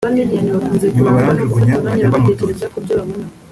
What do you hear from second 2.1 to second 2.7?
mu rutoki